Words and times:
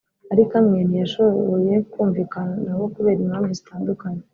ariko 0.33 0.53
a 0.55 0.57
amwe 0.63 0.79
ntiyashoboye 0.87 1.73
kumvikana 1.91 2.53
nabo 2.65 2.85
kubera 2.93 3.19
impamvu 3.23 3.51
zitandukanye 3.59 4.23